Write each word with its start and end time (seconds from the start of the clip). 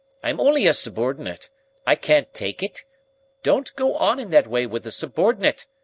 I'm 0.23 0.39
only 0.39 0.65
a 0.65 0.73
subordinate. 0.73 1.51
I 1.85 1.93
can't 1.93 2.33
take 2.33 2.63
it. 2.63 2.85
Don't 3.43 3.71
go 3.75 3.93
on 3.93 4.19
in 4.19 4.31
that 4.31 4.47
way 4.47 4.65
with 4.65 4.87
a 4.87 4.91
subordinate. 4.91 5.67